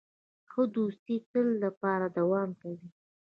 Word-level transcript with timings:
ښه 0.51 0.63
دوستي 0.75 1.15
د 1.21 1.25
تل 1.31 1.47
لپاره 1.63 2.05
دوام 2.17 2.49
کوي. 2.61 2.87